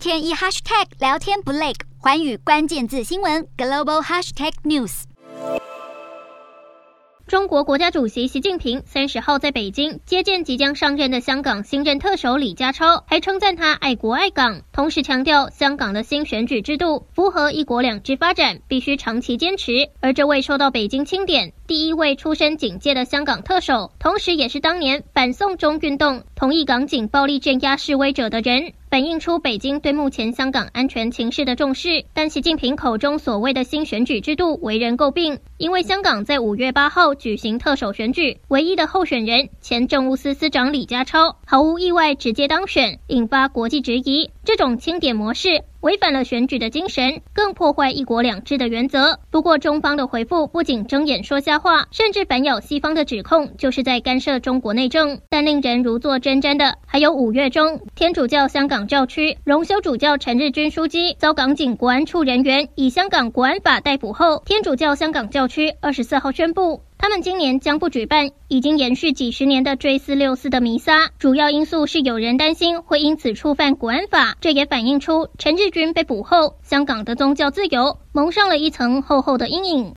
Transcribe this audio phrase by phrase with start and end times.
[0.00, 5.02] 天一 hashtag 聊天不累，寰宇关键字新闻 global hashtag news。
[7.26, 19.90] 中国国家主席习近平三十号在北京接见即将上任的香港新任特首李家超，还称赞他爱国爱港，同时强调香港的新选举制度符合一国两制发展，必须长期坚持。
[20.00, 28.72] 而这位受到北京钦点、第一位出身警界的香港特首，同时也是当年反送中运动同意港警暴力镇压示威者的人。
[28.88, 44.30] 反映出北京对目前香港安全情势的重视，但习近平口中所谓的新选举制度为人诟病，因为香港在五月八号举行特首选举，唯一的候选人前政务司司长李家超毫无意外直接当选，引发国际质疑。
[44.42, 49.18] 这种清点模式违反了选举的精神，更破坏一国两制的原则。
[49.30, 55.20] 不过，中方的回复不仅睁眼说瞎话，甚至反咬西方的指控，就是在干涉中国内政。
[55.30, 66.82] 但令人如坐针毡的，还有五月中天主教香港教区荣休主教陈日君枢机遭港警国安处人员以香港国安法逮捕后，天主教香港教区二十四号宣布。
[67.02, 74.36] 他们今年将不举办已经延续几十年的追思六四的弥撒，主要因素是有人担心会因此触犯国安法。
[74.42, 79.88] 这也反映出陈志军被捕后，香港的宗教自由蒙上了一层厚厚的阴影。